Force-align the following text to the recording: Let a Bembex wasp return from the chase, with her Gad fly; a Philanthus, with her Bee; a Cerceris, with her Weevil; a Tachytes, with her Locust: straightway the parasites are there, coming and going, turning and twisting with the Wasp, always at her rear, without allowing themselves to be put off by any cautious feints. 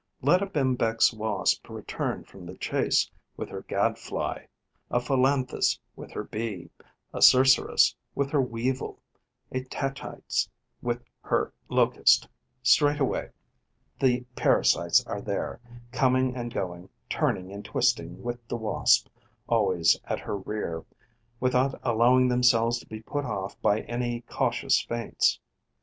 Let 0.23 0.41
a 0.41 0.47
Bembex 0.47 1.13
wasp 1.13 1.69
return 1.69 2.23
from 2.23 2.47
the 2.47 2.57
chase, 2.57 3.11
with 3.37 3.49
her 3.49 3.61
Gad 3.61 3.99
fly; 3.99 4.47
a 4.89 4.99
Philanthus, 4.99 5.77
with 5.95 6.09
her 6.13 6.23
Bee; 6.23 6.71
a 7.13 7.21
Cerceris, 7.21 7.93
with 8.15 8.31
her 8.31 8.41
Weevil; 8.41 8.99
a 9.51 9.63
Tachytes, 9.63 10.49
with 10.81 11.03
her 11.21 11.53
Locust: 11.69 12.27
straightway 12.63 13.29
the 13.99 14.21
parasites 14.35 15.05
are 15.05 15.21
there, 15.21 15.61
coming 15.91 16.35
and 16.35 16.51
going, 16.51 16.89
turning 17.07 17.51
and 17.51 17.63
twisting 17.63 18.23
with 18.23 18.39
the 18.47 18.57
Wasp, 18.57 19.07
always 19.47 19.99
at 20.05 20.21
her 20.21 20.35
rear, 20.37 20.83
without 21.39 21.79
allowing 21.83 22.27
themselves 22.27 22.79
to 22.79 22.87
be 22.87 23.03
put 23.03 23.23
off 23.23 23.61
by 23.61 23.81
any 23.81 24.21
cautious 24.21 24.81
feints. 24.81 25.39